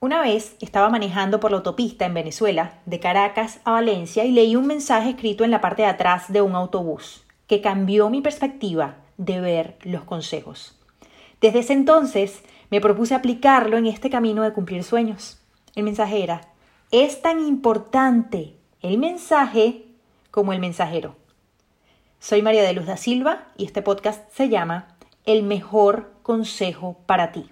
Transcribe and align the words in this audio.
Una 0.00 0.22
vez 0.22 0.54
estaba 0.60 0.90
manejando 0.90 1.40
por 1.40 1.50
la 1.50 1.56
autopista 1.56 2.06
en 2.06 2.14
Venezuela, 2.14 2.78
de 2.86 3.00
Caracas 3.00 3.58
a 3.64 3.72
Valencia, 3.72 4.24
y 4.24 4.30
leí 4.30 4.54
un 4.54 4.68
mensaje 4.68 5.10
escrito 5.10 5.42
en 5.42 5.50
la 5.50 5.60
parte 5.60 5.82
de 5.82 5.88
atrás 5.88 6.32
de 6.32 6.40
un 6.40 6.54
autobús 6.54 7.24
que 7.48 7.60
cambió 7.60 8.08
mi 8.08 8.20
perspectiva 8.20 8.98
de 9.16 9.40
ver 9.40 9.76
los 9.82 10.04
consejos. 10.04 10.78
Desde 11.40 11.58
ese 11.58 11.72
entonces 11.72 12.44
me 12.70 12.80
propuse 12.80 13.16
aplicarlo 13.16 13.76
en 13.76 13.86
este 13.86 14.08
camino 14.08 14.44
de 14.44 14.52
cumplir 14.52 14.84
sueños. 14.84 15.40
El 15.74 15.82
mensaje 15.82 16.22
era, 16.22 16.42
es 16.92 17.20
tan 17.20 17.44
importante 17.44 18.54
el 18.82 18.98
mensaje 18.98 19.84
como 20.30 20.52
el 20.52 20.60
mensajero. 20.60 21.16
Soy 22.20 22.40
María 22.40 22.62
de 22.62 22.72
Luz 22.72 22.86
da 22.86 22.96
Silva 22.96 23.48
y 23.56 23.64
este 23.64 23.82
podcast 23.82 24.30
se 24.32 24.48
llama 24.48 24.96
El 25.26 25.42
mejor 25.42 26.12
consejo 26.22 27.00
para 27.06 27.32
ti. 27.32 27.50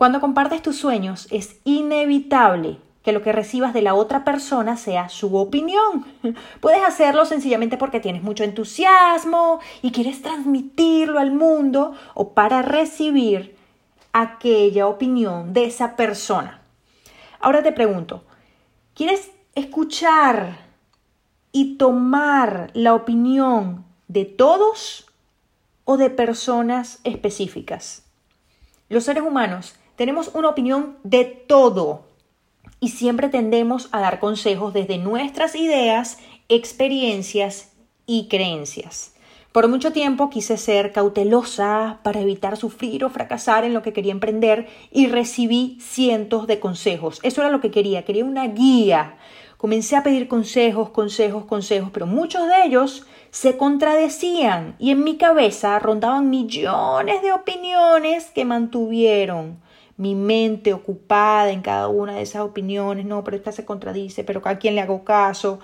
Cuando 0.00 0.22
compartes 0.22 0.62
tus 0.62 0.78
sueños 0.78 1.28
es 1.30 1.60
inevitable 1.64 2.78
que 3.02 3.12
lo 3.12 3.20
que 3.20 3.32
recibas 3.32 3.74
de 3.74 3.82
la 3.82 3.92
otra 3.92 4.24
persona 4.24 4.78
sea 4.78 5.10
su 5.10 5.36
opinión. 5.36 6.06
Puedes 6.60 6.82
hacerlo 6.82 7.26
sencillamente 7.26 7.76
porque 7.76 8.00
tienes 8.00 8.22
mucho 8.22 8.42
entusiasmo 8.42 9.60
y 9.82 9.92
quieres 9.92 10.22
transmitirlo 10.22 11.18
al 11.18 11.32
mundo 11.32 11.92
o 12.14 12.32
para 12.32 12.62
recibir 12.62 13.54
aquella 14.14 14.86
opinión 14.86 15.52
de 15.52 15.66
esa 15.66 15.96
persona. 15.96 16.62
Ahora 17.38 17.62
te 17.62 17.72
pregunto, 17.72 18.24
¿quieres 18.94 19.30
escuchar 19.54 20.64
y 21.52 21.76
tomar 21.76 22.70
la 22.72 22.94
opinión 22.94 23.84
de 24.08 24.24
todos 24.24 25.04
o 25.84 25.98
de 25.98 26.08
personas 26.08 27.00
específicas? 27.04 28.06
Los 28.88 29.04
seres 29.04 29.22
humanos 29.22 29.74
tenemos 30.00 30.30
una 30.32 30.48
opinión 30.48 30.96
de 31.02 31.26
todo 31.26 32.04
y 32.80 32.88
siempre 32.88 33.28
tendemos 33.28 33.90
a 33.92 34.00
dar 34.00 34.18
consejos 34.18 34.72
desde 34.72 34.96
nuestras 34.96 35.54
ideas, 35.54 36.16
experiencias 36.48 37.72
y 38.06 38.26
creencias. 38.28 39.12
Por 39.52 39.68
mucho 39.68 39.92
tiempo 39.92 40.30
quise 40.30 40.56
ser 40.56 40.92
cautelosa 40.92 42.00
para 42.02 42.20
evitar 42.20 42.56
sufrir 42.56 43.04
o 43.04 43.10
fracasar 43.10 43.64
en 43.64 43.74
lo 43.74 43.82
que 43.82 43.92
quería 43.92 44.12
emprender 44.12 44.68
y 44.90 45.08
recibí 45.08 45.76
cientos 45.82 46.46
de 46.46 46.60
consejos. 46.60 47.20
Eso 47.22 47.42
era 47.42 47.50
lo 47.50 47.60
que 47.60 47.70
quería, 47.70 48.06
quería 48.06 48.24
una 48.24 48.48
guía. 48.48 49.18
Comencé 49.58 49.96
a 49.96 50.02
pedir 50.02 50.28
consejos, 50.28 50.88
consejos, 50.88 51.44
consejos, 51.44 51.90
pero 51.92 52.06
muchos 52.06 52.48
de 52.48 52.64
ellos 52.64 53.06
se 53.32 53.58
contradecían 53.58 54.76
y 54.78 54.92
en 54.92 55.04
mi 55.04 55.18
cabeza 55.18 55.78
rondaban 55.78 56.30
millones 56.30 57.20
de 57.20 57.32
opiniones 57.32 58.30
que 58.30 58.46
mantuvieron 58.46 59.60
mi 60.00 60.14
mente 60.14 60.72
ocupada 60.72 61.50
en 61.50 61.60
cada 61.60 61.88
una 61.88 62.14
de 62.14 62.22
esas 62.22 62.40
opiniones, 62.40 63.04
no, 63.04 63.22
pero 63.22 63.36
esta 63.36 63.52
se 63.52 63.66
contradice, 63.66 64.24
pero 64.24 64.40
a 64.46 64.54
quién 64.54 64.74
le 64.74 64.80
hago 64.80 65.04
caso, 65.04 65.60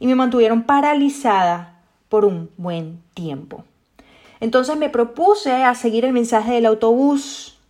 y 0.00 0.08
me 0.08 0.16
mantuvieron 0.16 0.64
paralizada 0.64 1.80
por 2.08 2.24
un 2.24 2.50
buen 2.56 3.00
tiempo. 3.14 3.62
Entonces 4.40 4.76
me 4.76 4.90
propuse 4.90 5.52
a 5.52 5.72
seguir 5.76 6.04
el 6.04 6.12
mensaje 6.12 6.54
del 6.54 6.66
autobús. 6.66 7.60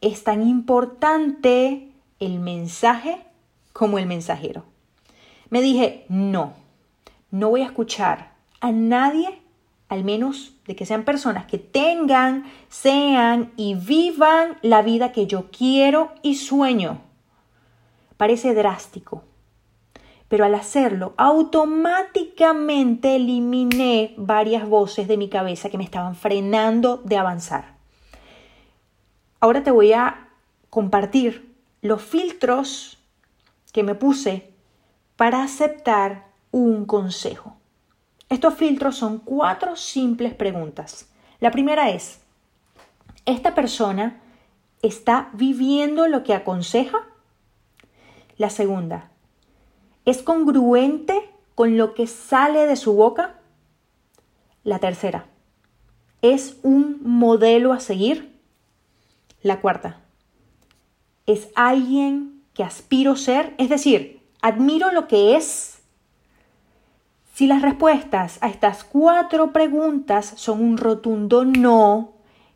Es 0.00 0.22
tan 0.22 0.46
importante 0.46 1.88
el 2.20 2.38
mensaje 2.38 3.18
como 3.72 3.98
el 3.98 4.06
mensajero. 4.06 4.62
Me 5.50 5.60
dije, 5.60 6.06
no, 6.08 6.52
no 7.32 7.50
voy 7.50 7.62
a 7.62 7.66
escuchar 7.66 8.30
a 8.60 8.70
nadie 8.70 9.40
al 9.88 10.04
menos 10.04 10.54
de 10.66 10.76
que 10.76 10.86
sean 10.86 11.04
personas 11.04 11.46
que 11.46 11.58
tengan, 11.58 12.44
sean 12.68 13.52
y 13.56 13.74
vivan 13.74 14.56
la 14.62 14.82
vida 14.82 15.12
que 15.12 15.26
yo 15.26 15.50
quiero 15.50 16.12
y 16.22 16.36
sueño. 16.36 17.02
Parece 18.16 18.54
drástico, 18.54 19.24
pero 20.28 20.44
al 20.44 20.54
hacerlo 20.54 21.14
automáticamente 21.16 23.16
eliminé 23.16 24.14
varias 24.16 24.68
voces 24.68 25.08
de 25.08 25.16
mi 25.16 25.28
cabeza 25.28 25.68
que 25.68 25.78
me 25.78 25.84
estaban 25.84 26.14
frenando 26.14 26.98
de 26.98 27.18
avanzar. 27.18 27.74
Ahora 29.40 29.62
te 29.62 29.70
voy 29.70 29.92
a 29.92 30.28
compartir 30.70 31.54
los 31.82 32.00
filtros 32.00 32.98
que 33.72 33.82
me 33.82 33.94
puse 33.94 34.50
para 35.16 35.42
aceptar 35.42 36.28
un 36.50 36.86
consejo. 36.86 37.56
Estos 38.28 38.54
filtros 38.54 38.96
son 38.96 39.18
cuatro 39.18 39.76
simples 39.76 40.34
preguntas. 40.34 41.08
La 41.40 41.50
primera 41.50 41.90
es, 41.90 42.20
¿esta 43.26 43.54
persona 43.54 44.20
está 44.82 45.30
viviendo 45.34 46.08
lo 46.08 46.24
que 46.24 46.34
aconseja? 46.34 47.06
La 48.36 48.50
segunda, 48.50 49.10
¿es 50.04 50.22
congruente 50.22 51.30
con 51.54 51.76
lo 51.76 51.94
que 51.94 52.06
sale 52.06 52.66
de 52.66 52.76
su 52.76 52.94
boca? 52.94 53.36
La 54.64 54.78
tercera, 54.78 55.26
¿es 56.22 56.56
un 56.62 57.00
modelo 57.02 57.72
a 57.72 57.80
seguir? 57.80 58.38
La 59.42 59.60
cuarta, 59.60 60.00
¿es 61.26 61.48
alguien 61.54 62.42
que 62.54 62.64
aspiro 62.64 63.16
ser? 63.16 63.54
Es 63.58 63.68
decir, 63.68 64.22
admiro 64.40 64.90
lo 64.90 65.06
que 65.06 65.36
es 65.36 65.73
si 67.34 67.48
las 67.48 67.62
respuestas 67.62 68.38
a 68.42 68.48
estas 68.48 68.84
cuatro 68.84 69.50
preguntas 69.52 70.34
son 70.36 70.62
un 70.62 70.78
rotundo 70.78 71.44
no, 71.44 72.12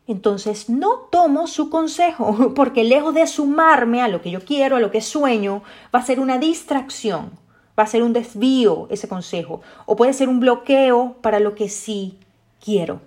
entonces 0.07 0.69
no 0.69 0.99
tomo 1.11 1.47
su 1.47 1.69
consejo, 1.69 2.53
porque 2.55 2.85
lejos 2.85 3.13
de 3.13 3.27
sumarme 3.27 4.01
a 4.01 4.07
lo 4.07 4.21
que 4.21 4.31
yo 4.31 4.39
quiero, 4.39 4.77
a 4.77 4.79
lo 4.79 4.89
que 4.89 5.01
sueño, 5.01 5.63
va 5.93 5.99
a 5.99 6.05
ser 6.05 6.21
una 6.21 6.37
distracción, 6.37 7.31
va 7.77 7.83
a 7.83 7.87
ser 7.87 8.03
un 8.03 8.13
desvío 8.13 8.87
ese 8.89 9.09
consejo, 9.09 9.59
o 9.85 9.97
puede 9.97 10.13
ser 10.13 10.29
un 10.29 10.39
bloqueo 10.39 11.17
para 11.21 11.41
lo 11.41 11.55
que 11.55 11.67
sí 11.67 12.17
quiero. 12.63 13.01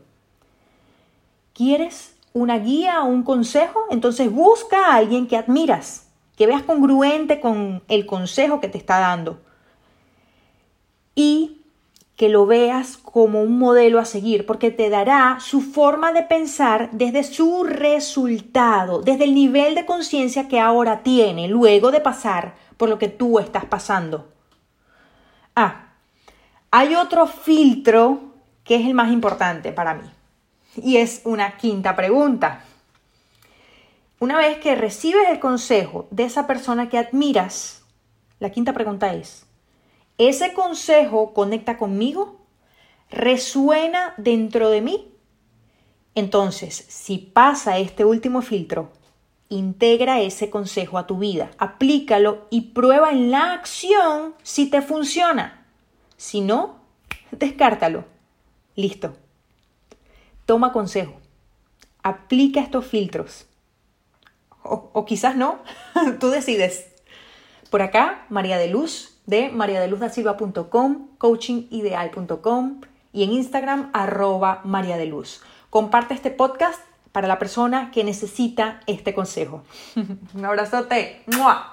¿Quieres 1.55 2.17
una 2.35 2.59
guía 2.59 3.03
o 3.03 3.07
un 3.07 3.23
consejo? 3.23 3.81
Entonces 3.91 4.31
busca 4.31 4.89
a 4.89 4.97
alguien 4.97 5.27
que 5.27 5.39
admiras, 5.39 6.07
que 6.37 6.47
veas 6.47 6.65
congruente 6.65 7.41
con 7.41 7.83
el 7.89 8.05
consejo 8.05 8.61
que 8.61 8.69
te 8.69 8.77
está 8.77 8.99
dando. 8.99 9.41
Y 11.15 11.62
que 12.23 12.29
lo 12.29 12.47
veas 12.47 12.99
como 12.99 13.43
un 13.43 13.59
modelo 13.59 13.99
a 13.99 14.05
seguir, 14.05 14.47
porque 14.47 14.71
te 14.71 14.91
dará 14.91 15.39
su 15.41 15.61
forma 15.61 16.13
de 16.13 16.23
pensar 16.23 16.89
desde 16.93 17.25
su 17.25 17.65
resultado, 17.65 19.03
desde 19.03 19.25
el 19.25 19.35
nivel 19.35 19.75
de 19.75 19.85
conciencia 19.85 20.47
que 20.47 20.61
ahora 20.61 21.03
tiene, 21.03 21.49
luego 21.49 21.91
de 21.91 22.01
pasar 22.01 22.55
por 22.77 22.89
lo 22.89 22.97
que 22.97 23.09
tú 23.09 23.41
estás 23.41 23.65
pasando. 23.65 24.33
Ah, 25.57 25.95
hay 26.71 26.95
otro 26.95 27.27
filtro 27.27 28.21
que 28.63 28.77
es 28.77 28.87
el 28.87 28.95
más 28.95 29.11
importante 29.11 29.73
para 29.73 29.95
mí, 29.95 30.09
y 30.77 30.99
es 30.99 31.23
una 31.25 31.57
quinta 31.57 31.97
pregunta. 31.97 32.63
Una 34.21 34.39
vez 34.39 34.59
que 34.59 34.77
recibes 34.77 35.29
el 35.29 35.41
consejo 35.41 36.07
de 36.13 36.23
esa 36.23 36.47
persona 36.47 36.89
que 36.89 36.99
admiras, 36.99 37.83
la 38.39 38.51
quinta 38.51 38.73
pregunta 38.73 39.13
es, 39.13 39.45
ese 40.29 40.53
consejo 40.53 41.33
conecta 41.33 41.77
conmigo, 41.77 42.41
resuena 43.11 44.15
dentro 44.17 44.71
de 44.71 44.81
mí. 44.81 45.15
Entonces, 46.15 46.75
si 46.75 47.19
pasa 47.19 47.79
este 47.79 48.05
último 48.05 48.43
filtro, 48.43 48.93
integra 49.49 50.21
ese 50.21 50.51
consejo 50.51 50.99
a 50.99 51.07
tu 51.07 51.19
vida, 51.19 51.51
aplícalo 51.59 52.47
y 52.51 52.73
prueba 52.73 53.11
en 53.11 53.31
la 53.31 53.53
acción 53.53 54.35
si 54.43 54.69
te 54.69 54.83
funciona. 54.83 55.67
Si 56.17 56.41
no, 56.41 56.81
descártalo. 57.31 58.05
Listo. 58.77 59.15
Toma 60.47 60.73
consejo. 60.73 61.15
Aplica 62.03 62.61
estos 62.61 62.87
filtros. 62.87 63.47
O, 64.63 64.91
o 64.93 65.05
quizás 65.05 65.37
no. 65.37 65.61
Tú 66.21 66.31
decides. 66.31 66.89
Por 67.71 67.83
acá, 67.83 68.27
María 68.29 68.59
de 68.59 68.69
Luz, 68.69 69.12
de 69.27 69.51
mariadeluzdasilva.com, 69.51 71.09
coachingideal.com 71.19 72.81
y 73.13 73.25
en 73.25 73.33
Instagram 73.33 73.91
arroba 73.93 74.61
María 74.65 74.97
de 74.97 75.07
Luz. 75.07 75.43
Comparte 75.71 76.15
este 76.15 76.31
podcast 76.31 76.81
para 77.13 77.29
la 77.29 77.39
persona 77.39 77.91
que 77.91 78.05
necesita 78.05 78.81
este 78.87 79.15
consejo. 79.15 79.63
Un 80.35 80.45
abrazote. 80.45 81.23
¡Mua! 81.27 81.73